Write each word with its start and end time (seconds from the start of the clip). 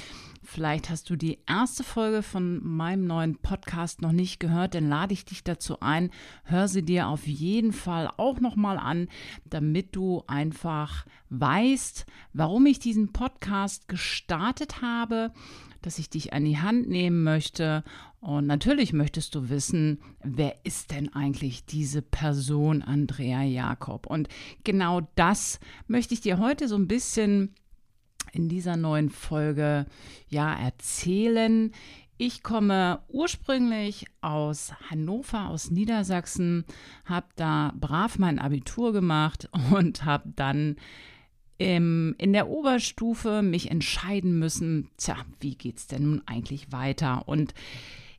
vielleicht 0.44 0.90
hast 0.90 1.10
du 1.10 1.16
die 1.16 1.40
erste 1.48 1.84
Folge 1.84 2.22
von 2.22 2.62
meinem 2.64 3.08
neuen 3.08 3.38
Podcast 3.38 4.02
noch 4.02 4.12
nicht 4.12 4.42
gehört, 4.42 4.76
dann 4.76 4.90
lade 4.90 5.14
ich 5.14 5.24
dich 5.24 5.42
dazu 5.44 5.80
ein, 5.80 6.12
hör 6.44 6.68
sie 6.68 6.84
dir 6.84 7.08
auf 7.08 7.26
jeden 7.28 7.72
Fall 7.72 8.12
auch 8.18 8.42
nochmal 8.42 8.78
an, 8.78 9.08
damit 9.46 9.96
du 9.96 10.24
einfach 10.28 11.06
weißt, 11.30 12.06
warum 12.34 12.66
ich 12.66 12.80
diesen 12.80 13.14
Podcast 13.14 13.88
gestartet 13.88 14.82
habe, 14.82 15.32
dass 15.86 16.00
ich 16.00 16.10
dich 16.10 16.34
an 16.34 16.46
die 16.46 16.58
Hand 16.58 16.90
nehmen 16.90 17.24
möchte 17.24 17.84
und 18.24 18.48
natürlich 18.48 18.94
möchtest 18.94 19.36
du 19.36 19.50
wissen, 19.50 20.00
wer 20.24 20.56
ist 20.64 20.92
denn 20.92 21.14
eigentlich 21.14 21.66
diese 21.66 22.02
Person 22.02 22.82
Andrea 22.82 23.44
Jakob? 23.44 24.08
Und 24.08 24.30
genau 24.64 25.02
das 25.16 25.60
möchte 25.88 26.14
ich 26.14 26.22
dir 26.22 26.40
heute 26.40 26.70
so 26.70 26.78
ein 26.78 26.88
bisschen 26.88 27.54
in 28.32 28.48
dieser 28.48 28.78
neuen 28.78 29.10
Folge 29.10 29.86
ja 30.30 30.54
erzählen. 30.54 31.74
Ich 32.18 32.44
komme 32.44 33.02
ursprünglich 33.10 34.06
aus 34.22 34.72
Hannover, 34.90 35.50
aus 35.50 35.70
Niedersachsen, 35.70 36.64
habe 37.04 37.28
da 37.36 37.74
brav 37.76 38.20
mein 38.20 38.40
Abitur 38.40 38.94
gemacht 38.94 39.50
und 39.74 40.06
habe 40.06 40.32
dann 40.34 40.78
im, 41.64 42.14
in 42.18 42.34
der 42.34 42.50
Oberstufe 42.50 43.42
mich 43.42 43.72
entscheiden 43.72 44.38
müssen, 44.38 44.90
tja, 44.98 45.16
wie 45.40 45.56
geht 45.56 45.78
es 45.78 45.88
denn 45.88 46.04
nun 46.04 46.22
eigentlich 46.26 46.72
weiter? 46.72 47.28
Und 47.28 47.54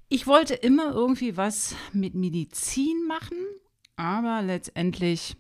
ich 0.09 0.27
wollte 0.27 0.55
immer 0.55 0.93
irgendwie 0.93 1.37
was 1.37 1.77
mit 1.93 2.15
Medizin 2.15 3.07
machen, 3.07 3.37
aber 3.97 4.43
letztendlich 4.43 5.37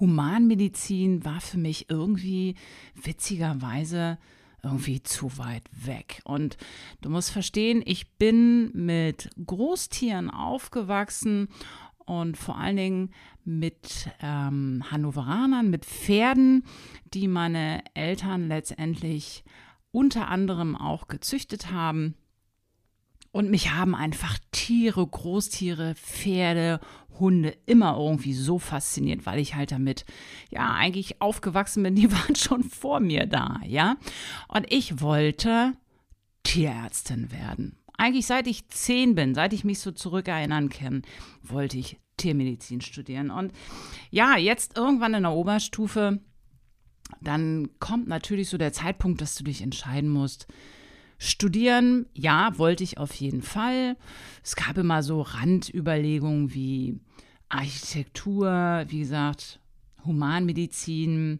Humanmedizin 0.00 1.24
war 1.24 1.40
für 1.40 1.58
mich 1.58 1.88
irgendwie 1.88 2.56
witzigerweise 2.94 4.18
irgendwie 4.64 5.02
zu 5.02 5.38
weit 5.38 5.64
weg. 5.72 6.20
Und 6.24 6.56
du 7.00 7.10
musst 7.10 7.30
verstehen, 7.30 7.82
ich 7.84 8.10
bin 8.12 8.70
mit 8.72 9.30
Großtieren 9.44 10.30
aufgewachsen 10.30 11.48
und 12.06 12.36
vor 12.36 12.58
allen 12.58 12.76
Dingen 12.76 13.10
mit 13.44 14.10
ähm, 14.20 14.84
Hannoveranern, 14.90 15.70
mit 15.70 15.84
Pferden, 15.84 16.64
die 17.12 17.28
meine 17.28 17.82
Eltern 17.94 18.48
letztendlich 18.48 19.44
unter 19.90 20.28
anderem 20.28 20.76
auch 20.76 21.08
gezüchtet 21.08 21.70
haben. 21.70 22.14
Und 23.30 23.50
mich 23.50 23.72
haben 23.72 23.94
einfach 23.94 24.38
Tiere, 24.50 25.06
Großtiere, 25.06 25.94
Pferde, 25.94 26.80
Hunde 27.18 27.56
immer 27.66 27.96
irgendwie 27.96 28.34
so 28.34 28.58
fasziniert, 28.58 29.26
weil 29.26 29.38
ich 29.38 29.54
halt 29.54 29.72
damit, 29.72 30.04
ja, 30.50 30.72
eigentlich 30.72 31.20
aufgewachsen 31.20 31.82
bin. 31.82 31.94
Die 31.96 32.12
waren 32.12 32.36
schon 32.36 32.62
vor 32.62 33.00
mir 33.00 33.26
da, 33.26 33.60
ja. 33.66 33.96
Und 34.48 34.70
ich 34.70 35.00
wollte 35.00 35.72
Tierärztin 36.42 37.30
werden. 37.32 37.81
Eigentlich 38.02 38.26
seit 38.26 38.48
ich 38.48 38.66
zehn 38.66 39.14
bin, 39.14 39.32
seit 39.32 39.52
ich 39.52 39.62
mich 39.62 39.78
so 39.78 39.92
zurückerinnern 39.92 40.70
kann, 40.70 41.02
wollte 41.40 41.78
ich 41.78 42.00
Tiermedizin 42.16 42.80
studieren. 42.80 43.30
Und 43.30 43.52
ja, 44.10 44.36
jetzt 44.36 44.76
irgendwann 44.76 45.14
in 45.14 45.22
der 45.22 45.30
Oberstufe, 45.30 46.18
dann 47.20 47.68
kommt 47.78 48.08
natürlich 48.08 48.48
so 48.48 48.58
der 48.58 48.72
Zeitpunkt, 48.72 49.20
dass 49.20 49.36
du 49.36 49.44
dich 49.44 49.62
entscheiden 49.62 50.10
musst, 50.10 50.48
Studieren, 51.16 52.06
ja, 52.14 52.58
wollte 52.58 52.82
ich 52.82 52.98
auf 52.98 53.14
jeden 53.14 53.42
Fall. 53.42 53.96
Es 54.42 54.56
gab 54.56 54.76
immer 54.76 55.04
so 55.04 55.20
Randüberlegungen 55.20 56.52
wie 56.52 56.98
Architektur, 57.48 58.84
wie 58.88 58.98
gesagt, 58.98 59.60
Humanmedizin. 60.04 61.38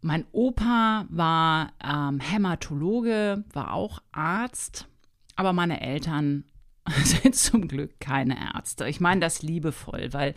Mein 0.00 0.24
Opa 0.30 1.06
war 1.08 1.72
ähm, 1.84 2.20
Hämatologe, 2.20 3.42
war 3.52 3.72
auch 3.72 4.00
Arzt, 4.12 4.86
aber 5.36 5.52
meine 5.52 5.80
Eltern 5.80 6.44
sind 7.04 7.34
zum 7.34 7.68
Glück 7.68 8.00
keine 8.00 8.36
Ärzte. 8.54 8.88
Ich 8.88 9.00
meine 9.00 9.20
das 9.20 9.42
liebevoll, 9.42 10.12
weil 10.12 10.34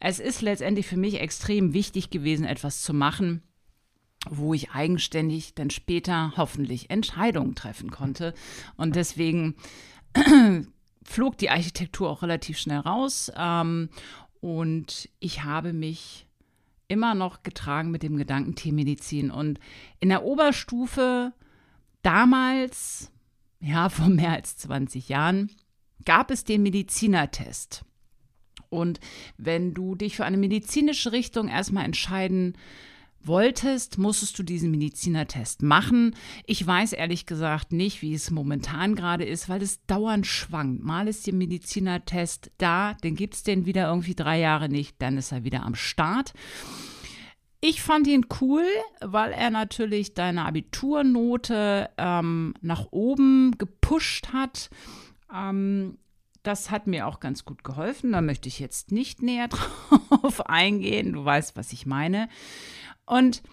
es 0.00 0.18
ist 0.18 0.42
letztendlich 0.42 0.86
für 0.86 0.96
mich 0.96 1.20
extrem 1.20 1.72
wichtig 1.72 2.10
gewesen, 2.10 2.44
etwas 2.44 2.82
zu 2.82 2.92
machen, 2.92 3.42
wo 4.28 4.54
ich 4.54 4.70
eigenständig 4.70 5.54
dann 5.54 5.70
später 5.70 6.32
hoffentlich 6.36 6.90
Entscheidungen 6.90 7.54
treffen 7.54 7.90
konnte. 7.90 8.34
Und 8.76 8.96
deswegen 8.96 9.56
flog 11.02 11.38
die 11.38 11.50
Architektur 11.50 12.10
auch 12.10 12.22
relativ 12.22 12.58
schnell 12.58 12.78
raus. 12.78 13.32
Ähm, 13.36 13.90
und 14.40 15.08
ich 15.20 15.44
habe 15.44 15.72
mich 15.72 16.26
immer 16.88 17.14
noch 17.14 17.42
getragen 17.42 17.90
mit 17.90 18.02
dem 18.02 18.16
Gedanken 18.16 18.54
Tiermedizin. 18.54 19.30
Und 19.30 19.58
in 20.00 20.08
der 20.08 20.24
Oberstufe 20.24 21.32
damals, 22.02 23.10
ja, 23.62 23.88
vor 23.88 24.08
mehr 24.08 24.32
als 24.32 24.56
20 24.58 25.08
Jahren, 25.08 25.50
gab 26.04 26.30
es 26.30 26.44
den 26.44 26.62
Medizinertest. 26.62 27.84
Und 28.68 29.00
wenn 29.36 29.74
du 29.74 29.94
dich 29.94 30.16
für 30.16 30.24
eine 30.24 30.36
medizinische 30.36 31.12
Richtung 31.12 31.48
erstmal 31.48 31.84
entscheiden 31.84 32.56
wolltest, 33.24 33.98
musstest 33.98 34.36
du 34.38 34.42
diesen 34.42 34.70
Medizinertest 34.70 35.62
machen. 35.62 36.16
Ich 36.44 36.66
weiß 36.66 36.92
ehrlich 36.92 37.26
gesagt 37.26 37.72
nicht, 37.72 38.02
wie 38.02 38.14
es 38.14 38.30
momentan 38.30 38.96
gerade 38.96 39.24
ist, 39.24 39.48
weil 39.48 39.62
es 39.62 39.84
dauernd 39.86 40.26
schwankt. 40.26 40.82
Mal 40.82 41.06
ist 41.06 41.26
der 41.26 41.34
Medizinertest 41.34 42.50
da, 42.58 42.96
dann 43.02 43.14
gibt 43.14 43.34
es 43.34 43.42
den 43.42 43.66
wieder 43.66 43.88
irgendwie 43.88 44.14
drei 44.14 44.40
Jahre 44.40 44.68
nicht, 44.68 44.96
dann 45.00 45.18
ist 45.18 45.32
er 45.32 45.44
wieder 45.44 45.62
am 45.64 45.76
Start. 45.76 46.32
Ich 47.64 47.80
fand 47.80 48.08
ihn 48.08 48.26
cool, 48.40 48.66
weil 49.00 49.30
er 49.30 49.50
natürlich 49.50 50.14
deine 50.14 50.46
Abiturnote 50.46 51.90
ähm, 51.96 52.54
nach 52.60 52.88
oben 52.90 53.56
gepusht 53.56 54.32
hat. 54.32 54.68
Ähm, 55.32 55.96
das 56.42 56.72
hat 56.72 56.88
mir 56.88 57.06
auch 57.06 57.20
ganz 57.20 57.44
gut 57.44 57.62
geholfen. 57.62 58.10
Da 58.10 58.20
möchte 58.20 58.48
ich 58.48 58.58
jetzt 58.58 58.90
nicht 58.90 59.22
näher 59.22 59.46
drauf 60.10 60.44
eingehen. 60.48 61.12
Du 61.12 61.24
weißt, 61.24 61.54
was 61.54 61.72
ich 61.72 61.86
meine. 61.86 62.28
Und 63.06 63.44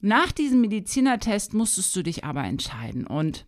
nach 0.00 0.30
diesem 0.30 0.60
Medizinertest 0.60 1.52
musstest 1.52 1.96
du 1.96 2.04
dich 2.04 2.22
aber 2.22 2.44
entscheiden. 2.44 3.04
Und 3.04 3.46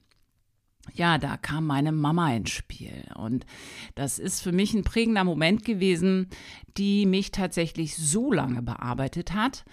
ja, 0.94 1.18
da 1.18 1.36
kam 1.36 1.66
meine 1.66 1.92
Mama 1.92 2.34
ins 2.34 2.50
Spiel. 2.50 3.04
Und 3.14 3.46
das 3.94 4.18
ist 4.18 4.42
für 4.42 4.52
mich 4.52 4.74
ein 4.74 4.84
prägender 4.84 5.24
Moment 5.24 5.64
gewesen, 5.64 6.28
die 6.76 7.06
mich 7.06 7.30
tatsächlich 7.30 7.96
so 7.96 8.32
lange 8.32 8.62
bearbeitet 8.62 9.32
hat, 9.34 9.64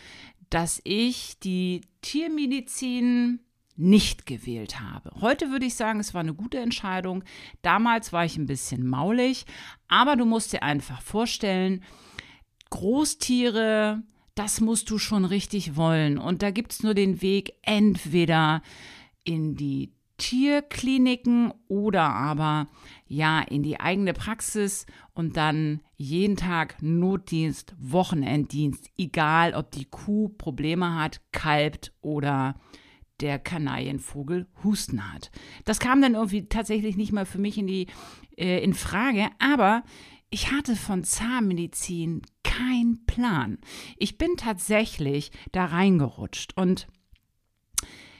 dass 0.55 0.79
ich 0.85 1.37
die 1.39 1.81
Tiermedizin 1.99 3.41
nicht 3.75 4.25
gewählt 4.25 4.79
habe. 4.79 5.11
Heute 5.19 5.51
würde 5.51 5.65
ich 5.65 5.75
sagen, 5.75 5.99
es 5.99 6.13
war 6.13 6.21
eine 6.21 6.33
gute 6.33 6.59
Entscheidung. 6.59 7.25
Damals 7.61 8.13
war 8.13 8.23
ich 8.23 8.37
ein 8.37 8.45
bisschen 8.45 8.87
maulig, 8.87 9.45
aber 9.89 10.15
du 10.15 10.23
musst 10.23 10.53
dir 10.53 10.63
einfach 10.63 11.01
vorstellen, 11.01 11.83
Großtiere, 12.69 14.01
das 14.33 14.61
musst 14.61 14.89
du 14.89 14.97
schon 14.97 15.25
richtig 15.25 15.75
wollen. 15.75 16.17
Und 16.17 16.41
da 16.41 16.51
gibt 16.51 16.71
es 16.71 16.83
nur 16.83 16.93
den 16.93 17.21
Weg 17.21 17.55
entweder 17.63 18.61
in 19.25 19.57
die 19.57 19.91
Tierkliniken 20.17 21.53
oder 21.67 22.03
aber 22.03 22.67
ja 23.07 23.41
in 23.41 23.63
die 23.63 23.79
eigene 23.79 24.13
Praxis 24.13 24.85
und 25.13 25.37
dann 25.37 25.81
jeden 25.97 26.37
Tag 26.37 26.77
Notdienst, 26.81 27.75
Wochenenddienst, 27.77 28.89
egal 28.97 29.53
ob 29.53 29.71
die 29.71 29.85
Kuh 29.85 30.29
Probleme 30.29 30.95
hat, 30.95 31.21
kalbt 31.31 31.93
oder 32.01 32.55
der 33.21 33.39
Kanarienvogel 33.39 34.47
Husten 34.63 35.13
hat. 35.13 35.31
Das 35.63 35.79
kam 35.79 36.01
dann 36.01 36.15
irgendwie 36.15 36.47
tatsächlich 36.47 36.97
nicht 36.97 37.13
mal 37.13 37.25
für 37.25 37.39
mich 37.39 37.57
in 37.57 37.67
die 37.67 37.87
äh, 38.37 38.63
in 38.63 38.73
Frage, 38.73 39.29
aber 39.39 39.83
ich 40.29 40.51
hatte 40.51 40.75
von 40.75 41.03
Zahnmedizin 41.03 42.21
keinen 42.43 43.05
Plan. 43.05 43.57
Ich 43.97 44.17
bin 44.17 44.35
tatsächlich 44.37 45.31
da 45.51 45.65
reingerutscht 45.65 46.57
und 46.57 46.87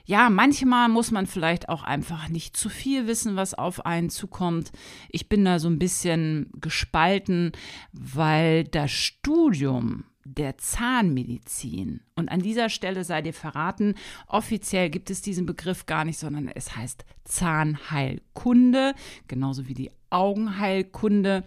ja, 0.06 0.30
manchmal 0.30 0.88
muss 0.90 1.12
man 1.12 1.26
vielleicht 1.26 1.68
auch 1.70 1.84
einfach 1.84 2.30
nicht 2.30 2.56
zu 2.56 2.70
viel 2.70 3.08
wissen, 3.08 3.36
was 3.36 3.54
auf 3.54 3.86
einen 3.86 4.10
zukommt. 4.10 4.72
Ich 5.10 5.30
bin 5.30 5.44
da 5.44 5.60
so 5.60 5.68
ein 5.68 5.80
bisschen 5.80 6.52
gespalten, 6.62 7.52
weil 7.92 8.66
das 8.66 8.92
Studium 8.92 10.06
der 10.24 10.58
Zahnmedizin, 10.58 12.02
und 12.16 12.30
an 12.30 12.42
dieser 12.42 12.70
Stelle 12.70 13.04
sei 13.04 13.22
dir 13.22 13.34
verraten, 13.34 13.94
offiziell 14.28 14.90
gibt 14.90 15.12
es 15.12 15.22
diesen 15.22 15.46
Begriff 15.46 15.86
gar 15.86 16.04
nicht, 16.04 16.18
sondern 16.18 16.48
es 16.48 16.76
heißt 16.76 17.06
Zahnheilkunde, 17.26 18.96
genauso 19.28 19.68
wie 19.68 19.76
die 19.76 19.92
Augenheilkunde. 20.10 21.44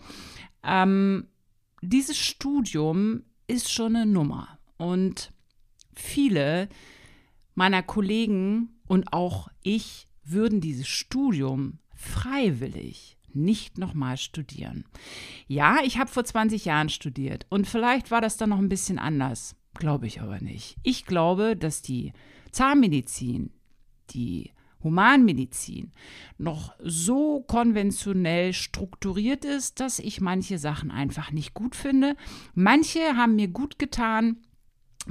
Ähm, 0.62 1.26
dieses 1.82 2.16
Studium 2.16 3.22
ist 3.49 3.72
schon 3.72 3.96
eine 3.96 4.06
Nummer. 4.06 4.58
Und 4.76 5.32
viele 5.94 6.69
meiner 7.58 7.82
Kollegen 7.82 8.70
und 8.87 9.12
auch 9.12 9.49
ich 9.62 10.06
würden 10.25 10.60
dieses 10.60 10.87
Studium 10.87 11.81
freiwillig 11.94 13.19
nicht 13.34 13.78
nochmal 13.78 14.16
studieren. 14.16 14.84
Ja, 15.49 15.78
ich 15.84 15.99
habe 15.99 16.08
vor 16.08 16.25
20 16.25 16.64
Jahren 16.64 16.88
studiert 16.88 17.46
und 17.50 17.66
vielleicht 17.66 18.10
war 18.10 18.20
das 18.20 18.37
dann 18.37 18.50
noch 18.50 18.58
ein 18.58 18.69
bisschen 18.69 18.99
anders. 18.99 19.56
Glaube 19.75 20.06
ich 20.06 20.20
aber 20.20 20.40
nicht. 20.40 20.76
Ich 20.84 21.05
glaube, 21.05 21.56
dass 21.56 21.82
die 21.82 22.12
Zahnmedizin, 22.52 23.50
die 24.11 24.52
Humanmedizin 24.82 25.93
noch 26.38 26.75
so 26.78 27.40
konventionell 27.40 28.52
strukturiert 28.52 29.44
ist, 29.44 29.81
dass 29.81 29.99
ich 29.99 30.20
manche 30.20 30.58
Sachen 30.58 30.93
einfach 30.93 31.32
nicht 31.32 31.54
gut 31.54 31.75
finde. 31.75 32.16
Manche 32.54 33.16
haben 33.16 33.34
mir 33.34 33.49
gut 33.49 33.78
getan, 33.81 34.38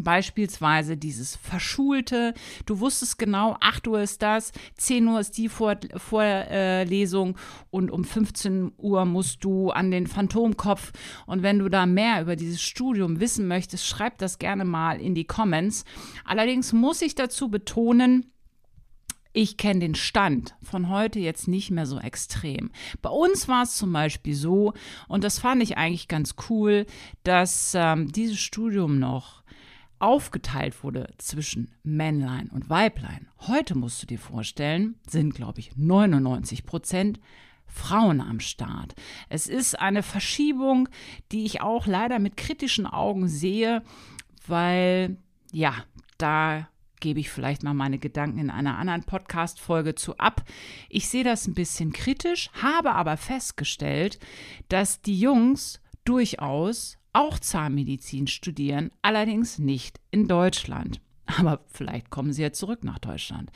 Beispielsweise 0.03 0.97
dieses 0.97 1.35
Verschulte. 1.35 2.33
Du 2.65 2.79
wusstest 2.79 3.17
genau, 3.17 3.57
8 3.61 3.87
Uhr 3.87 4.01
ist 4.01 4.21
das, 4.21 4.51
10 4.75 5.07
Uhr 5.07 5.19
ist 5.19 5.37
die 5.37 5.49
Vorlesung 5.49 7.37
Vor 7.37 7.45
und 7.71 7.91
um 7.91 8.03
15 8.03 8.71
Uhr 8.77 9.05
musst 9.05 9.43
du 9.43 9.71
an 9.71 9.91
den 9.91 10.07
Phantomkopf. 10.07 10.91
Und 11.25 11.43
wenn 11.43 11.59
du 11.59 11.69
da 11.69 11.85
mehr 11.85 12.21
über 12.21 12.35
dieses 12.35 12.61
Studium 12.61 13.19
wissen 13.19 13.47
möchtest, 13.47 13.85
schreib 13.85 14.17
das 14.17 14.39
gerne 14.39 14.65
mal 14.65 14.99
in 14.99 15.15
die 15.15 15.25
Comments. 15.25 15.83
Allerdings 16.25 16.73
muss 16.73 17.01
ich 17.01 17.15
dazu 17.15 17.49
betonen, 17.49 18.31
ich 19.33 19.57
kenne 19.57 19.81
den 19.81 19.93
Stand 19.93 20.55
von 20.63 20.89
heute 20.89 21.19
jetzt 21.19 21.47
nicht 21.47 21.69
mehr 21.69 21.85
so 21.85 21.99
extrem. 21.99 22.71
Bei 23.03 23.11
uns 23.11 23.47
war 23.47 23.63
es 23.63 23.75
zum 23.75 23.93
Beispiel 23.93 24.33
so, 24.33 24.73
und 25.07 25.23
das 25.23 25.37
fand 25.37 25.61
ich 25.61 25.77
eigentlich 25.77 26.07
ganz 26.07 26.33
cool, 26.49 26.87
dass 27.23 27.73
ähm, 27.75 28.11
dieses 28.11 28.39
Studium 28.39 28.97
noch 28.97 29.43
aufgeteilt 29.99 30.83
wurde 30.83 31.09
zwischen 31.17 31.71
Männlein 31.83 32.49
und 32.49 32.69
Weiblein. 32.69 33.27
Heute 33.39 33.77
musst 33.77 34.01
du 34.01 34.07
dir 34.07 34.19
vorstellen, 34.19 34.95
sind, 35.07 35.33
glaube 35.33 35.59
ich, 35.59 35.75
99 35.75 36.65
Prozent 36.65 37.19
Frauen 37.65 38.21
am 38.21 38.39
Start. 38.39 38.95
Es 39.29 39.47
ist 39.47 39.79
eine 39.79 40.03
Verschiebung, 40.03 40.89
die 41.31 41.45
ich 41.45 41.61
auch 41.61 41.85
leider 41.85 42.19
mit 42.19 42.37
kritischen 42.37 42.85
Augen 42.85 43.27
sehe, 43.27 43.83
weil, 44.47 45.17
ja, 45.51 45.73
da 46.17 46.67
gebe 46.99 47.19
ich 47.19 47.29
vielleicht 47.29 47.63
mal 47.63 47.73
meine 47.73 47.99
Gedanken 47.99 48.39
in 48.39 48.49
einer 48.49 48.77
anderen 48.77 49.03
Podcast-Folge 49.03 49.95
zu 49.95 50.17
ab. 50.17 50.43
Ich 50.89 51.09
sehe 51.09 51.23
das 51.23 51.47
ein 51.47 51.53
bisschen 51.53 51.93
kritisch, 51.93 52.49
habe 52.61 52.93
aber 52.93 53.17
festgestellt, 53.17 54.19
dass 54.69 55.01
die 55.01 55.19
Jungs 55.19 55.81
durchaus 56.05 56.97
auch 57.17 57.39
Zahnmedizin 57.39 58.27
studieren, 58.27 58.91
allerdings 59.01 59.57
nicht 59.57 59.99
in 60.11 60.27
Deutschland. 60.27 61.01
Aber 61.25 61.61
vielleicht 61.67 62.11
kommen 62.11 62.31
sie 62.31 62.43
ja 62.43 62.51
zurück 62.51 62.83
nach 62.83 62.99
Deutschland. 62.99 63.51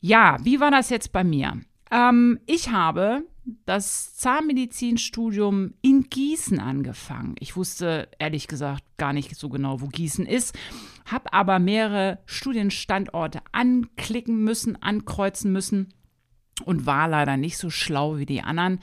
Ja, 0.00 0.36
wie 0.42 0.60
war 0.60 0.70
das 0.70 0.88
jetzt 0.88 1.12
bei 1.12 1.24
mir? 1.24 1.60
Ähm, 1.90 2.38
ich 2.46 2.70
habe 2.70 3.24
das 3.64 4.14
Zahnmedizinstudium 4.16 5.74
in 5.82 6.04
Gießen 6.08 6.60
angefangen. 6.60 7.34
Ich 7.40 7.56
wusste 7.56 8.08
ehrlich 8.20 8.46
gesagt 8.46 8.84
gar 8.96 9.12
nicht 9.12 9.34
so 9.34 9.48
genau, 9.48 9.80
wo 9.80 9.86
Gießen 9.86 10.24
ist, 10.24 10.56
habe 11.06 11.32
aber 11.32 11.58
mehrere 11.58 12.20
Studienstandorte 12.26 13.40
anklicken 13.50 14.44
müssen, 14.44 14.80
ankreuzen 14.80 15.50
müssen 15.50 15.94
und 16.64 16.86
war 16.86 17.08
leider 17.08 17.36
nicht 17.36 17.56
so 17.56 17.70
schlau 17.70 18.18
wie 18.18 18.26
die 18.26 18.42
anderen, 18.42 18.80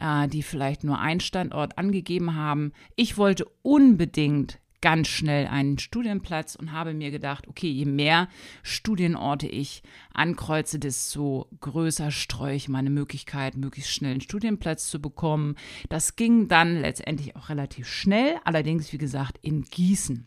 äh, 0.00 0.28
die 0.28 0.42
vielleicht 0.42 0.84
nur 0.84 0.98
einen 0.98 1.20
Standort 1.20 1.78
angegeben 1.78 2.34
haben. 2.34 2.72
Ich 2.94 3.16
wollte 3.16 3.46
unbedingt 3.62 4.58
ganz 4.80 5.08
schnell 5.08 5.46
einen 5.46 5.78
Studienplatz 5.78 6.54
und 6.54 6.72
habe 6.72 6.94
mir 6.94 7.10
gedacht, 7.10 7.48
okay, 7.48 7.68
je 7.68 7.86
mehr 7.86 8.28
Studienorte 8.62 9.48
ich 9.48 9.82
ankreuze, 10.12 10.78
desto 10.78 11.48
größer 11.60 12.10
streue 12.10 12.54
ich 12.54 12.68
meine 12.68 12.90
Möglichkeit, 12.90 13.56
möglichst 13.56 13.90
schnell 13.90 14.12
einen 14.12 14.20
Studienplatz 14.20 14.88
zu 14.88 15.00
bekommen. 15.00 15.56
Das 15.88 16.16
ging 16.16 16.48
dann 16.48 16.80
letztendlich 16.80 17.36
auch 17.36 17.48
relativ 17.48 17.88
schnell, 17.88 18.36
allerdings, 18.44 18.92
wie 18.92 18.98
gesagt, 18.98 19.38
in 19.42 19.62
Gießen. 19.62 20.26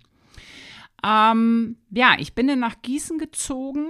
Ähm, 1.05 1.77
ja, 1.91 2.15
ich 2.17 2.33
bin 2.33 2.47
dann 2.47 2.59
nach 2.59 2.81
Gießen 2.81 3.17
gezogen 3.17 3.87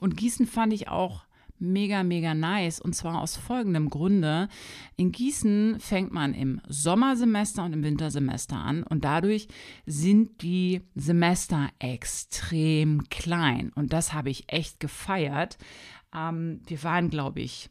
und 0.00 0.16
Gießen 0.16 0.46
fand 0.46 0.72
ich 0.72 0.88
auch 0.88 1.25
mega, 1.58 2.02
mega 2.02 2.34
nice. 2.34 2.80
Und 2.80 2.94
zwar 2.94 3.20
aus 3.20 3.36
folgendem 3.36 3.90
Grunde. 3.90 4.48
In 4.96 5.12
Gießen 5.12 5.78
fängt 5.80 6.12
man 6.12 6.34
im 6.34 6.60
Sommersemester 6.68 7.64
und 7.64 7.72
im 7.72 7.82
Wintersemester 7.82 8.56
an 8.56 8.82
und 8.82 9.04
dadurch 9.04 9.48
sind 9.86 10.42
die 10.42 10.82
Semester 10.94 11.68
extrem 11.78 13.08
klein. 13.08 13.72
Und 13.74 13.92
das 13.92 14.12
habe 14.12 14.30
ich 14.30 14.52
echt 14.52 14.80
gefeiert. 14.80 15.58
Ähm, 16.14 16.60
wir 16.66 16.82
waren, 16.82 17.10
glaube 17.10 17.40
ich, 17.40 17.70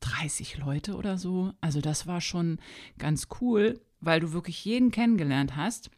30 0.00 0.58
Leute 0.58 0.96
oder 0.96 1.18
so. 1.18 1.52
Also 1.60 1.80
das 1.80 2.06
war 2.06 2.20
schon 2.20 2.58
ganz 2.98 3.28
cool, 3.40 3.80
weil 4.00 4.20
du 4.20 4.32
wirklich 4.32 4.64
jeden 4.64 4.90
kennengelernt 4.90 5.56
hast. 5.56 5.90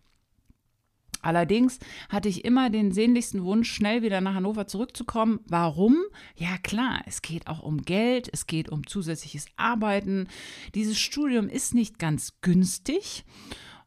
Allerdings 1.25 1.79
hatte 2.11 2.29
ich 2.29 2.44
immer 2.44 2.69
den 2.69 2.93
sehnlichsten 2.93 3.44
Wunsch, 3.44 3.73
schnell 3.73 4.03
wieder 4.03 4.21
nach 4.21 4.35
Hannover 4.35 4.67
zurückzukommen. 4.67 5.41
Warum? 5.47 5.97
Ja 6.37 6.59
klar, 6.62 7.00
es 7.06 7.23
geht 7.23 7.47
auch 7.47 7.62
um 7.62 7.81
Geld, 7.82 8.29
es 8.31 8.47
geht 8.47 8.69
um 8.69 8.87
zusätzliches 8.87 9.47
Arbeiten. 9.56 10.29
Dieses 10.75 10.99
Studium 10.99 11.49
ist 11.49 11.75
nicht 11.75 11.99
ganz 11.99 12.41
günstig. 12.43 13.25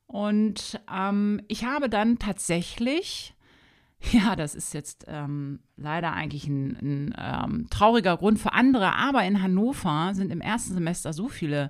Und 0.07 0.81
ähm, 0.91 1.41
ich 1.47 1.63
habe 1.63 1.89
dann 1.89 2.17
tatsächlich, 2.17 3.35
ja, 4.11 4.35
das 4.35 4.55
ist 4.55 4.73
jetzt 4.73 5.05
ähm, 5.07 5.59
leider 5.75 6.13
eigentlich 6.13 6.47
ein, 6.47 6.75
ein 6.77 7.15
ähm, 7.19 7.67
trauriger 7.69 8.17
Grund 8.17 8.39
für 8.39 8.53
andere, 8.53 8.95
aber 8.95 9.23
in 9.25 9.43
Hannover 9.43 10.13
sind 10.15 10.31
im 10.31 10.41
ersten 10.41 10.73
Semester 10.73 11.13
so 11.13 11.27
viele 11.27 11.69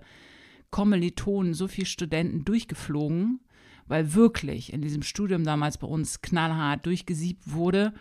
Kommilitonen, 0.71 1.53
so 1.53 1.67
viele 1.67 1.87
Studenten 1.87 2.45
durchgeflogen, 2.45 3.41
weil 3.87 4.13
wirklich 4.13 4.73
in 4.73 4.81
diesem 4.81 5.03
Studium 5.03 5.43
damals 5.43 5.77
bei 5.77 5.87
uns 5.87 6.21
knallhart 6.21 6.85
durchgesiebt 6.85 7.51
wurde, 7.51 7.93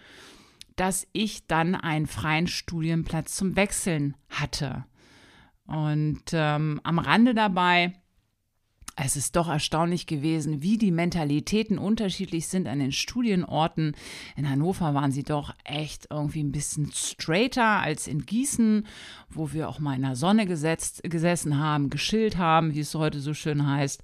dass 0.76 1.06
ich 1.12 1.46
dann 1.46 1.74
einen 1.74 2.06
freien 2.06 2.46
Studienplatz 2.46 3.34
zum 3.34 3.56
Wechseln 3.56 4.16
hatte. 4.28 4.84
Und 5.66 6.22
ähm, 6.32 6.80
am 6.84 6.98
Rande 6.98 7.34
dabei, 7.34 7.94
es 8.98 9.14
ist 9.14 9.36
doch 9.36 9.48
erstaunlich 9.48 10.06
gewesen, 10.06 10.62
wie 10.62 10.78
die 10.78 10.90
Mentalitäten 10.90 11.76
unterschiedlich 11.76 12.48
sind 12.48 12.66
an 12.66 12.78
den 12.78 12.92
Studienorten. 12.92 13.94
In 14.36 14.48
Hannover 14.48 14.94
waren 14.94 15.12
sie 15.12 15.22
doch 15.22 15.54
echt 15.64 16.08
irgendwie 16.10 16.42
ein 16.42 16.50
bisschen 16.50 16.90
straighter 16.92 17.80
als 17.82 18.08
in 18.08 18.24
Gießen, 18.24 18.86
wo 19.28 19.52
wir 19.52 19.68
auch 19.68 19.80
mal 19.80 19.96
in 19.96 20.02
der 20.02 20.16
Sonne 20.16 20.46
gesetzt, 20.46 21.02
gesessen 21.02 21.58
haben, 21.58 21.90
geschillt 21.90 22.38
haben, 22.38 22.74
wie 22.74 22.80
es 22.80 22.94
heute 22.94 23.20
so 23.20 23.34
schön 23.34 23.66
heißt. 23.66 24.02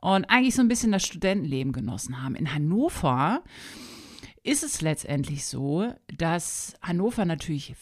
Und 0.00 0.24
eigentlich 0.24 0.56
so 0.56 0.62
ein 0.62 0.68
bisschen 0.68 0.90
das 0.90 1.04
Studentenleben 1.04 1.72
genossen 1.72 2.20
haben. 2.20 2.34
In 2.34 2.52
Hannover 2.52 3.42
ist 4.44 4.64
es 4.64 4.80
letztendlich 4.80 5.44
so, 5.44 5.92
dass 6.18 6.74
Hannover 6.82 7.24
natürlich 7.24 7.74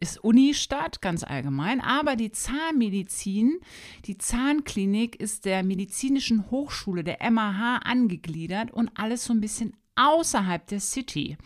ist 0.00 0.22
Unistadt, 0.24 1.00
ganz 1.00 1.22
allgemein, 1.22 1.80
aber 1.80 2.16
die 2.16 2.32
Zahnmedizin, 2.32 3.60
die 4.04 4.18
Zahnklinik 4.18 5.16
ist 5.16 5.44
der 5.44 5.62
medizinischen 5.62 6.50
Hochschule, 6.50 7.04
der 7.04 7.18
MAH, 7.30 7.82
angegliedert 7.84 8.72
und 8.72 8.90
alles 8.94 9.24
so 9.24 9.32
ein 9.32 9.40
bisschen 9.40 9.76
außerhalb 9.94 10.66
der 10.66 10.80
City. 10.80 11.36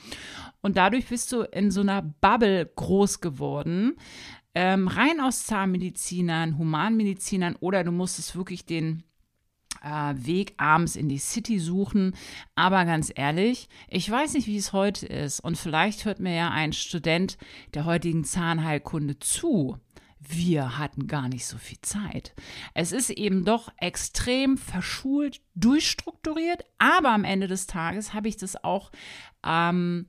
Und 0.62 0.76
dadurch 0.76 1.06
bist 1.06 1.32
du 1.32 1.42
in 1.42 1.70
so 1.70 1.80
einer 1.82 2.02
Bubble 2.02 2.70
groß 2.74 3.20
geworden, 3.20 3.96
ähm, 4.54 4.88
rein 4.88 5.20
aus 5.20 5.44
Zahnmedizinern, 5.46 6.58
Humanmedizinern 6.58 7.56
oder 7.60 7.84
du 7.84 7.92
musstest 7.92 8.36
wirklich 8.36 8.64
den 8.64 9.02
äh, 9.82 10.14
Weg 10.16 10.54
abends 10.56 10.96
in 10.96 11.08
die 11.08 11.18
City 11.18 11.58
suchen. 11.58 12.14
Aber 12.54 12.84
ganz 12.84 13.12
ehrlich, 13.14 13.68
ich 13.88 14.10
weiß 14.10 14.34
nicht, 14.34 14.46
wie 14.46 14.56
es 14.56 14.72
heute 14.72 15.06
ist. 15.06 15.40
Und 15.40 15.56
vielleicht 15.56 16.04
hört 16.04 16.20
mir 16.20 16.34
ja 16.34 16.50
ein 16.50 16.72
Student 16.72 17.36
der 17.74 17.84
heutigen 17.84 18.24
Zahnheilkunde 18.24 19.18
zu. 19.18 19.78
Wir 20.18 20.78
hatten 20.78 21.08
gar 21.08 21.28
nicht 21.28 21.46
so 21.46 21.58
viel 21.58 21.80
Zeit. 21.80 22.32
Es 22.74 22.92
ist 22.92 23.10
eben 23.10 23.44
doch 23.44 23.70
extrem 23.76 24.56
verschult, 24.56 25.40
durchstrukturiert, 25.56 26.64
aber 26.78 27.10
am 27.10 27.24
Ende 27.24 27.48
des 27.48 27.66
Tages 27.66 28.14
habe 28.14 28.28
ich 28.28 28.36
das 28.36 28.62
auch 28.62 28.92
ähm, 29.44 30.06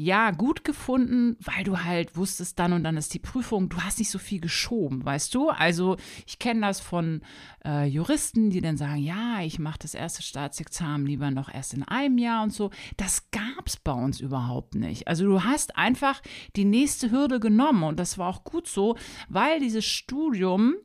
ja, 0.00 0.30
gut 0.30 0.64
gefunden, 0.64 1.36
weil 1.40 1.62
du 1.62 1.84
halt 1.84 2.16
wusstest, 2.16 2.58
dann 2.58 2.72
und 2.72 2.84
dann 2.84 2.96
ist 2.96 3.12
die 3.12 3.18
Prüfung, 3.18 3.68
du 3.68 3.76
hast 3.82 3.98
nicht 3.98 4.10
so 4.10 4.18
viel 4.18 4.40
geschoben, 4.40 5.04
weißt 5.04 5.34
du? 5.34 5.50
Also 5.50 5.96
ich 6.26 6.38
kenne 6.38 6.62
das 6.62 6.80
von 6.80 7.20
äh, 7.66 7.84
Juristen, 7.84 8.48
die 8.48 8.62
dann 8.62 8.78
sagen, 8.78 9.02
ja, 9.02 9.42
ich 9.42 9.58
mache 9.58 9.80
das 9.80 9.94
erste 9.94 10.22
Staatsexamen 10.22 11.06
lieber 11.06 11.30
noch 11.30 11.52
erst 11.52 11.74
in 11.74 11.82
einem 11.82 12.16
Jahr 12.16 12.42
und 12.42 12.52
so. 12.52 12.70
Das 12.96 13.30
gab 13.30 13.66
es 13.66 13.76
bei 13.76 13.92
uns 13.92 14.20
überhaupt 14.20 14.74
nicht. 14.74 15.06
Also 15.06 15.26
du 15.26 15.44
hast 15.44 15.76
einfach 15.76 16.22
die 16.56 16.64
nächste 16.64 17.10
Hürde 17.10 17.38
genommen 17.38 17.82
und 17.82 18.00
das 18.00 18.16
war 18.16 18.28
auch 18.28 18.44
gut 18.44 18.68
so, 18.68 18.96
weil 19.28 19.60
dieses 19.60 19.84
Studium 19.84 20.76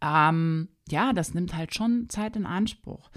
ähm, 0.00 0.68
ja, 0.90 1.12
das 1.12 1.34
nimmt 1.34 1.54
halt 1.54 1.74
schon 1.74 2.08
Zeit 2.08 2.36
in 2.36 2.46
Anspruch. 2.46 3.10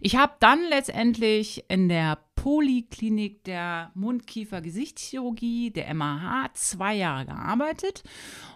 Ich 0.00 0.16
habe 0.16 0.34
dann 0.40 0.60
letztendlich 0.68 1.64
in 1.68 1.88
der 1.88 2.18
Poliklinik 2.36 3.42
der 3.44 3.90
Mundkiefer-Gesichtschirurgie, 3.94 5.70
der 5.70 5.92
MAH, 5.94 6.50
zwei 6.54 6.94
Jahre 6.94 7.26
gearbeitet 7.26 8.04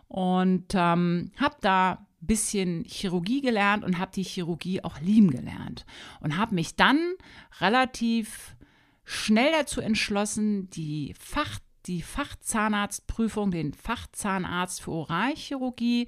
und 0.08 0.66
ähm, 0.74 1.32
habe 1.36 1.56
da 1.60 2.06
ein 2.22 2.26
bisschen 2.26 2.84
Chirurgie 2.84 3.40
gelernt 3.40 3.84
und 3.84 3.98
habe 3.98 4.12
die 4.14 4.22
Chirurgie 4.22 4.84
auch 4.84 5.00
lieben 5.00 5.30
gelernt 5.30 5.86
und 6.20 6.36
habe 6.36 6.54
mich 6.54 6.76
dann 6.76 7.14
relativ 7.60 8.54
schnell 9.04 9.50
dazu 9.52 9.80
entschlossen, 9.80 10.70
die 10.70 11.14
Fach 11.18 11.58
die 11.86 12.02
Fachzahnarztprüfung, 12.02 13.50
den 13.50 13.72
Fachzahnarzt 13.72 14.82
für 14.82 14.92
Oralchirurgie 14.92 16.06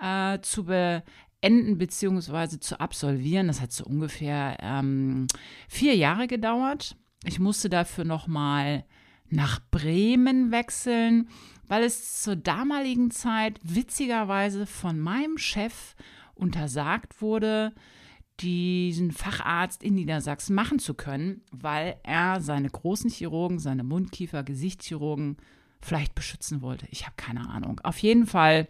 äh, 0.00 0.40
zu 0.40 0.64
beenden 0.64 1.78
bzw. 1.78 2.58
zu 2.60 2.80
absolvieren. 2.80 3.48
Das 3.48 3.60
hat 3.60 3.72
so 3.72 3.84
ungefähr 3.84 4.56
ähm, 4.60 5.26
vier 5.68 5.96
Jahre 5.96 6.26
gedauert. 6.26 6.96
Ich 7.24 7.38
musste 7.38 7.68
dafür 7.68 8.04
nochmal 8.04 8.84
nach 9.30 9.60
Bremen 9.70 10.50
wechseln, 10.52 11.28
weil 11.66 11.82
es 11.82 12.22
zur 12.22 12.36
damaligen 12.36 13.10
Zeit 13.10 13.58
witzigerweise 13.62 14.66
von 14.66 14.98
meinem 14.98 15.38
Chef 15.38 15.94
untersagt 16.34 17.20
wurde, 17.22 17.72
diesen 18.40 19.12
Facharzt 19.12 19.82
in 19.82 19.94
Niedersachsen 19.94 20.54
machen 20.54 20.78
zu 20.78 20.94
können, 20.94 21.42
weil 21.52 21.96
er 22.02 22.40
seine 22.40 22.68
großen 22.68 23.10
Chirurgen, 23.10 23.58
seine 23.58 23.84
Mundkiefer, 23.84 24.42
Gesichtschirurgen 24.42 25.36
vielleicht 25.80 26.14
beschützen 26.14 26.62
wollte. 26.62 26.86
Ich 26.90 27.04
habe 27.04 27.14
keine 27.16 27.48
Ahnung. 27.48 27.80
Auf 27.84 27.98
jeden 27.98 28.26
Fall, 28.26 28.68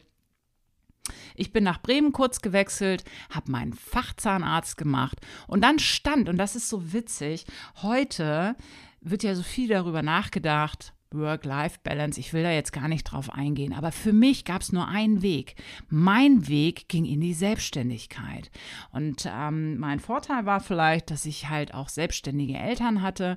ich 1.35 1.53
bin 1.53 1.65
nach 1.65 1.81
Bremen 1.81 2.13
kurz 2.13 2.41
gewechselt, 2.41 3.05
habe 3.31 3.51
meinen 3.51 3.73
Fachzahnarzt 3.73 4.77
gemacht 4.77 5.19
und 5.47 5.63
dann 5.63 5.79
stand, 5.79 6.29
und 6.29 6.37
das 6.37 6.57
ist 6.57 6.69
so 6.69 6.93
witzig, 6.93 7.47
heute 7.83 8.57
wird 9.01 9.23
ja 9.23 9.35
so 9.35 9.43
viel 9.43 9.69
darüber 9.69 10.03
nachgedacht, 10.03 10.93
Work-Life-Balance. 11.15 12.19
Ich 12.21 12.33
will 12.33 12.43
da 12.43 12.51
jetzt 12.51 12.73
gar 12.73 12.89
nicht 12.89 13.05
drauf 13.05 13.31
eingehen, 13.31 13.73
aber 13.73 13.93
für 13.93 14.13
mich 14.13 14.45
gab 14.45 14.63
es 14.63 14.73
nur 14.73 14.89
einen 14.89 15.23
Weg. 15.23 15.57
Mein 15.89 16.49
Weg 16.49 16.89
ging 16.89 17.05
in 17.05 17.21
die 17.21 17.35
Selbstständigkeit. 17.35 18.51
Und 18.91 19.29
ähm, 19.31 19.79
mein 19.79 20.01
Vorteil 20.01 20.47
war 20.47 20.61
vielleicht, 20.61 21.11
dass 21.11 21.27
ich 21.27 21.49
halt 21.49 21.75
auch 21.75 21.89
selbstständige 21.89 22.59
Eltern 22.59 23.03
hatte, 23.03 23.37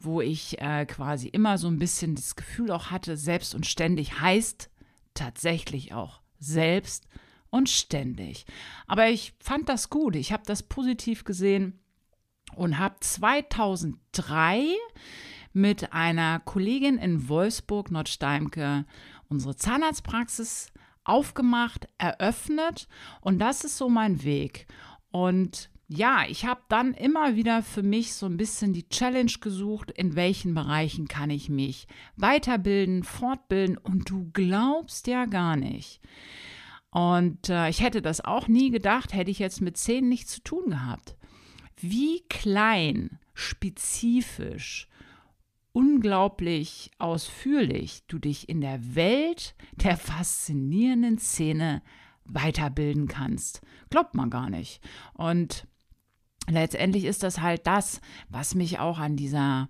wo 0.00 0.20
ich 0.20 0.60
äh, 0.60 0.86
quasi 0.86 1.28
immer 1.28 1.58
so 1.58 1.68
ein 1.68 1.78
bisschen 1.78 2.14
das 2.14 2.36
Gefühl 2.36 2.70
auch 2.70 2.90
hatte, 2.90 3.16
selbst 3.16 3.54
und 3.54 3.66
ständig 3.66 4.20
heißt 4.20 4.70
tatsächlich 5.14 5.94
auch 5.94 6.20
selbst 6.38 7.06
und 7.50 7.68
ständig. 7.68 8.46
Aber 8.86 9.08
ich 9.08 9.32
fand 9.38 9.68
das 9.68 9.88
gut. 9.88 10.16
Ich 10.16 10.32
habe 10.32 10.42
das 10.44 10.62
positiv 10.62 11.24
gesehen 11.24 11.78
und 12.56 12.78
habe 12.78 12.96
2003 13.00 14.66
mit 15.54 15.92
einer 15.92 16.40
Kollegin 16.40 16.98
in 16.98 17.28
Wolfsburg, 17.28 17.90
Nordsteimke, 17.90 18.84
unsere 19.28 19.56
Zahnarztpraxis 19.56 20.72
aufgemacht, 21.04 21.88
eröffnet 21.96 22.88
und 23.20 23.38
das 23.38 23.64
ist 23.64 23.78
so 23.78 23.88
mein 23.88 24.24
Weg. 24.24 24.66
Und 25.10 25.70
ja, 25.86 26.24
ich 26.28 26.44
habe 26.44 26.62
dann 26.68 26.92
immer 26.94 27.36
wieder 27.36 27.62
für 27.62 27.82
mich 27.82 28.14
so 28.14 28.26
ein 28.26 28.36
bisschen 28.36 28.72
die 28.72 28.88
Challenge 28.88 29.32
gesucht, 29.40 29.90
in 29.90 30.16
welchen 30.16 30.54
Bereichen 30.54 31.06
kann 31.08 31.30
ich 31.30 31.48
mich 31.48 31.86
weiterbilden, 32.16 33.04
fortbilden 33.04 33.78
und 33.78 34.10
du 34.10 34.30
glaubst 34.32 35.06
ja 35.06 35.26
gar 35.26 35.56
nicht. 35.56 36.00
Und 36.90 37.48
äh, 37.48 37.68
ich 37.68 37.80
hätte 37.80 38.02
das 38.02 38.24
auch 38.24 38.48
nie 38.48 38.70
gedacht, 38.70 39.12
hätte 39.12 39.30
ich 39.30 39.38
jetzt 39.38 39.60
mit 39.60 39.76
zehn 39.76 40.08
nichts 40.08 40.32
zu 40.32 40.42
tun 40.42 40.70
gehabt. 40.70 41.16
Wie 41.80 42.22
klein, 42.28 43.18
spezifisch 43.34 44.88
unglaublich 45.74 46.92
ausführlich 46.98 48.04
du 48.06 48.18
dich 48.18 48.48
in 48.48 48.60
der 48.60 48.94
Welt 48.94 49.54
der 49.72 49.96
faszinierenden 49.96 51.18
Szene 51.18 51.82
weiterbilden 52.24 53.08
kannst. 53.08 53.60
Glaubt 53.90 54.14
man 54.14 54.30
gar 54.30 54.48
nicht. 54.48 54.80
Und 55.14 55.66
letztendlich 56.48 57.04
ist 57.04 57.24
das 57.24 57.40
halt 57.40 57.66
das, 57.66 58.00
was 58.28 58.54
mich 58.54 58.78
auch 58.78 58.98
an 58.98 59.16
dieser 59.16 59.68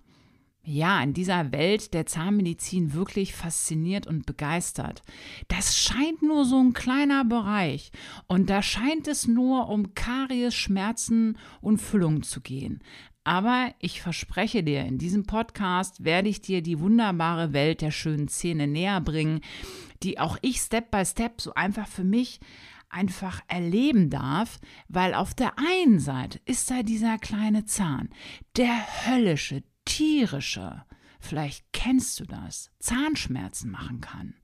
ja, 0.67 1.01
in 1.03 1.13
dieser 1.13 1.51
Welt 1.51 1.93
der 1.93 2.07
Zahnmedizin 2.07 2.93
wirklich 2.93 3.35
fasziniert 3.35 4.07
und 4.07 4.25
begeistert. 4.25 5.03
Das 5.47 5.77
scheint 5.77 6.23
nur 6.23 6.43
so 6.43 6.59
ein 6.59 6.73
kleiner 6.73 7.23
Bereich 7.23 7.91
und 8.25 8.49
da 8.49 8.63
scheint 8.63 9.07
es 9.07 9.27
nur 9.27 9.69
um 9.69 9.93
Karies, 9.93 10.55
Schmerzen 10.55 11.37
und 11.61 11.77
Füllung 11.77 12.23
zu 12.23 12.41
gehen. 12.41 12.81
Aber 13.25 13.73
ich 13.79 14.01
verspreche 14.01 14.63
dir, 14.63 14.85
in 14.85 14.99
diesem 14.99 15.25
Podcast 15.25 16.03
werde 16.05 16.29
ich 16.29 16.41
dir 16.41 16.61
die 16.61 16.79
wunderbare 16.79 17.53
Welt 17.53 17.81
der 17.81 17.89
schönen 17.89 18.27
Zähne 18.27 18.67
näher 18.67 19.01
bringen, 19.01 19.41
die 20.03 20.19
auch 20.19 20.37
ich 20.43 20.59
Step 20.59 20.91
by 20.91 21.03
Step 21.03 21.41
so 21.41 21.55
einfach 21.55 21.87
für 21.87 22.03
mich 22.03 22.39
einfach 22.87 23.41
erleben 23.47 24.11
darf, 24.11 24.59
weil 24.89 25.15
auf 25.15 25.33
der 25.33 25.53
einen 25.57 25.99
Seite 25.99 26.39
ist 26.45 26.69
da 26.69 26.83
dieser 26.83 27.17
kleine 27.17 27.65
Zahn, 27.65 28.09
der 28.57 28.75
höllische, 29.07 29.63
tierische, 29.85 30.85
vielleicht 31.19 31.65
kennst 31.73 32.19
du 32.19 32.25
das, 32.25 32.69
Zahnschmerzen 32.77 33.71
machen 33.71 34.01
kann. 34.01 34.35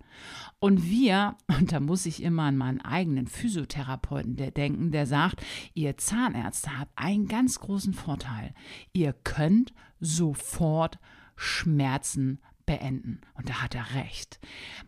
Und 0.59 0.89
wir, 0.89 1.35
und 1.47 1.71
da 1.71 1.79
muss 1.79 2.05
ich 2.05 2.21
immer 2.23 2.43
an 2.43 2.57
meinen 2.57 2.81
eigenen 2.81 3.27
Physiotherapeuten 3.27 4.35
denken, 4.35 4.91
der 4.91 5.05
sagt, 5.05 5.43
ihr 5.73 5.97
Zahnärzte 5.97 6.77
habt 6.79 6.91
einen 6.95 7.27
ganz 7.27 7.59
großen 7.59 7.93
Vorteil. 7.93 8.53
Ihr 8.93 9.13
könnt 9.13 9.73
sofort 9.99 10.99
Schmerzen 11.35 12.39
beenden. 12.65 13.21
Und 13.33 13.49
da 13.49 13.61
hat 13.61 13.75
er 13.75 13.95
recht. 13.95 14.39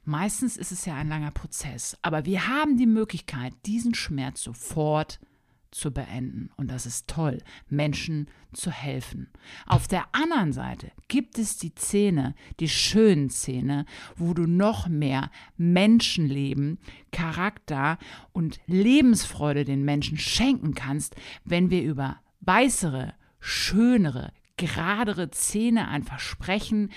Meistens 0.05 0.57
ist 0.57 0.71
es 0.71 0.85
ja 0.85 0.95
ein 0.95 1.09
langer 1.09 1.31
Prozess, 1.31 1.97
aber 2.01 2.25
wir 2.25 2.47
haben 2.47 2.77
die 2.77 2.85
Möglichkeit, 2.85 3.53
diesen 3.65 3.93
Schmerz 3.93 4.43
sofort 4.43 5.13
zu 5.13 5.32
zu 5.73 5.91
beenden. 5.91 6.49
Und 6.57 6.71
das 6.71 6.85
ist 6.85 7.07
toll, 7.07 7.39
Menschen 7.69 8.27
zu 8.53 8.71
helfen. 8.71 9.29
Auf 9.65 9.87
der 9.87 10.05
anderen 10.11 10.53
Seite 10.53 10.91
gibt 11.07 11.37
es 11.37 11.57
die 11.57 11.73
Zähne, 11.75 12.35
die 12.59 12.69
schönen 12.69 13.29
Zähne, 13.29 13.85
wo 14.15 14.33
du 14.33 14.45
noch 14.45 14.87
mehr 14.87 15.31
Menschenleben, 15.57 16.79
Charakter 17.11 17.97
und 18.31 18.59
Lebensfreude 18.67 19.65
den 19.65 19.83
Menschen 19.83 20.17
schenken 20.17 20.73
kannst, 20.75 21.15
wenn 21.43 21.69
wir 21.69 21.83
über 21.83 22.17
weißere, 22.41 23.13
schönere, 23.39 24.31
geradere 24.57 25.31
Zähne 25.31 25.87
einfach 25.87 26.19
sprechen, 26.19 26.91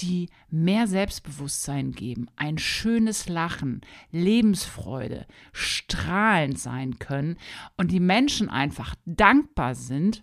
die 0.00 0.28
mehr 0.50 0.86
Selbstbewusstsein 0.86 1.92
geben, 1.92 2.28
ein 2.36 2.58
schönes 2.58 3.28
Lachen, 3.28 3.80
Lebensfreude, 4.10 5.26
strahlend 5.52 6.58
sein 6.58 6.98
können 6.98 7.36
und 7.76 7.90
die 7.90 8.00
Menschen 8.00 8.48
einfach 8.48 8.94
dankbar 9.04 9.74
sind, 9.74 10.22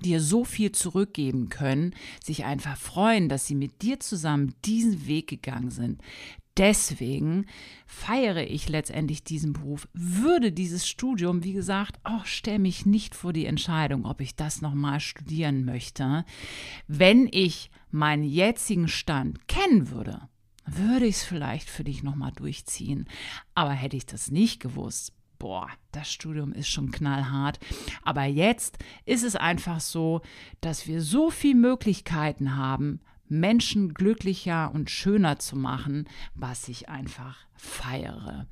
dir 0.00 0.20
so 0.20 0.44
viel 0.44 0.72
zurückgeben 0.72 1.48
können, 1.48 1.94
sich 2.24 2.44
einfach 2.44 2.76
freuen, 2.76 3.28
dass 3.28 3.46
sie 3.46 3.54
mit 3.54 3.82
dir 3.82 4.00
zusammen 4.00 4.54
diesen 4.64 5.06
Weg 5.06 5.28
gegangen 5.28 5.70
sind. 5.70 6.00
Deswegen 6.56 7.46
feiere 7.86 8.46
ich 8.48 8.68
letztendlich 8.68 9.24
diesen 9.24 9.52
Beruf, 9.52 9.88
würde 9.92 10.52
dieses 10.52 10.86
Studium, 10.86 11.44
wie 11.44 11.52
gesagt, 11.52 11.98
auch 12.04 12.26
stell 12.26 12.58
mich 12.58 12.84
nicht 12.86 13.14
vor 13.14 13.32
die 13.32 13.46
Entscheidung, 13.46 14.04
ob 14.04 14.20
ich 14.20 14.36
das 14.36 14.60
nochmal 14.60 15.00
studieren 15.00 15.64
möchte. 15.64 16.24
Wenn 16.86 17.28
ich 17.30 17.70
meinen 17.90 18.24
jetzigen 18.24 18.88
Stand 18.88 19.48
kennen 19.48 19.90
würde, 19.90 20.28
würde 20.66 21.06
ich 21.06 21.16
es 21.16 21.24
vielleicht 21.24 21.68
für 21.68 21.84
dich 21.84 22.02
nochmal 22.02 22.32
durchziehen. 22.32 23.08
Aber 23.54 23.72
hätte 23.72 23.96
ich 23.96 24.06
das 24.06 24.30
nicht 24.30 24.60
gewusst, 24.60 25.12
boah, 25.38 25.68
das 25.92 26.12
Studium 26.12 26.52
ist 26.52 26.68
schon 26.68 26.92
knallhart. 26.92 27.58
Aber 28.02 28.24
jetzt 28.24 28.78
ist 29.04 29.24
es 29.24 29.36
einfach 29.36 29.80
so, 29.80 30.20
dass 30.60 30.86
wir 30.86 31.02
so 31.02 31.30
viele 31.30 31.58
Möglichkeiten 31.58 32.56
haben, 32.56 33.00
Menschen 33.28 33.94
glücklicher 33.94 34.72
und 34.74 34.90
schöner 34.90 35.38
zu 35.38 35.56
machen, 35.56 36.08
was 36.34 36.68
ich 36.68 36.88
einfach 36.88 37.46
feiere. 37.60 38.46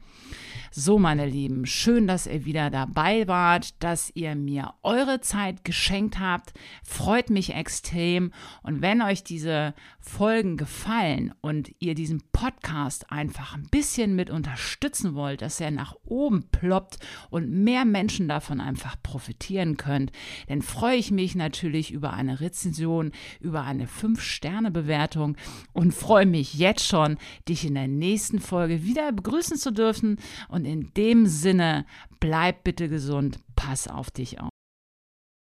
So, 0.71 0.99
meine 0.99 1.27
Lieben, 1.27 1.65
schön, 1.65 2.07
dass 2.07 2.27
ihr 2.27 2.45
wieder 2.45 2.71
dabei 2.71 3.27
wart, 3.27 3.83
dass 3.83 4.12
ihr 4.15 4.35
mir 4.35 4.75
eure 4.83 5.21
Zeit 5.21 5.65
geschenkt 5.65 6.21
habt. 6.21 6.53
Freut 6.85 7.31
mich 7.31 7.55
extrem. 7.55 8.33
Und 8.62 8.83
wenn 8.83 9.00
euch 9.00 9.25
diese 9.25 9.75
Folgen 9.99 10.57
gefallen 10.57 11.35
und 11.41 11.75
ihr 11.79 11.95
diesen 11.95 12.23
Podcast 12.33 13.11
einfach 13.11 13.55
ein 13.55 13.67
bisschen 13.71 14.15
mit 14.15 14.31
unterstützen 14.31 15.15
wollt, 15.15 15.41
dass 15.41 15.61
er 15.61 15.71
nach 15.71 15.95
oben 16.05 16.45
ploppt 16.50 16.99
und 17.31 17.50
mehr 17.50 17.85
Menschen 17.85 18.29
davon 18.29 18.61
einfach 18.61 18.97
profitieren 19.03 19.79
könnt, 19.79 20.12
dann 20.49 20.62
freue 20.62 20.97
ich 20.97 21.11
mich 21.11 21.35
natürlich 21.35 21.93
über 21.93 22.12
eine 22.12 22.41
Rezension, 22.41 23.12
über 23.41 23.62
eine 23.62 23.87
5-Sterne-Bewertung 23.87 25.37
und 25.73 25.95
freue 25.95 26.27
mich 26.27 26.55
jetzt 26.55 26.87
schon, 26.87 27.17
dich 27.49 27.65
in 27.65 27.75
der 27.75 27.88
nächsten 27.88 28.38
Folge 28.38 28.85
wieder 28.85 28.98
begrüßen 29.12 29.57
zu 29.57 29.73
dürfen. 29.73 30.19
Und 30.49 30.59
Und 30.59 30.64
in 30.64 30.93
dem 30.95 31.26
Sinne, 31.26 31.87
bleib 32.21 32.64
bitte 32.64 32.88
gesund, 32.88 33.38
pass 33.57 33.88
auf 33.88 34.11
dich 34.11 34.40
auf. 34.40 34.50